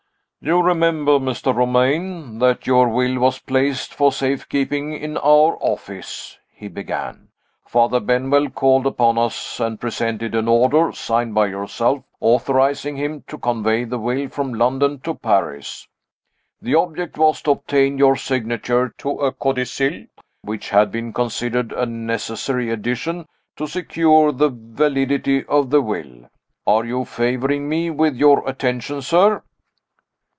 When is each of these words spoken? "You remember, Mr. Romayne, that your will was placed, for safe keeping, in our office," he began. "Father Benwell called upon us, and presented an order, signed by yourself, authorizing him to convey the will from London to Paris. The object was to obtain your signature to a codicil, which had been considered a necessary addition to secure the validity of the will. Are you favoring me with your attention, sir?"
"You 0.43 0.59
remember, 0.59 1.19
Mr. 1.19 1.53
Romayne, 1.55 2.39
that 2.39 2.65
your 2.65 2.89
will 2.89 3.19
was 3.19 3.37
placed, 3.37 3.93
for 3.93 4.11
safe 4.11 4.49
keeping, 4.49 4.91
in 4.91 5.15
our 5.17 5.55
office," 5.61 6.39
he 6.51 6.67
began. 6.67 7.27
"Father 7.67 7.99
Benwell 7.99 8.49
called 8.49 8.87
upon 8.87 9.19
us, 9.19 9.59
and 9.59 9.79
presented 9.79 10.33
an 10.33 10.47
order, 10.47 10.93
signed 10.93 11.35
by 11.35 11.45
yourself, 11.45 12.03
authorizing 12.19 12.95
him 12.97 13.23
to 13.27 13.37
convey 13.37 13.83
the 13.83 13.99
will 13.99 14.29
from 14.29 14.51
London 14.51 14.99
to 15.01 15.13
Paris. 15.13 15.87
The 16.59 16.73
object 16.73 17.19
was 17.19 17.43
to 17.43 17.51
obtain 17.51 17.99
your 17.99 18.15
signature 18.15 18.95
to 18.97 19.11
a 19.19 19.31
codicil, 19.31 20.05
which 20.41 20.71
had 20.71 20.91
been 20.91 21.13
considered 21.13 21.71
a 21.71 21.85
necessary 21.85 22.71
addition 22.71 23.27
to 23.57 23.67
secure 23.67 24.31
the 24.31 24.49
validity 24.51 25.45
of 25.45 25.69
the 25.69 25.83
will. 25.83 26.31
Are 26.65 26.83
you 26.83 27.05
favoring 27.05 27.69
me 27.69 27.91
with 27.91 28.15
your 28.15 28.43
attention, 28.49 29.03
sir?" 29.03 29.43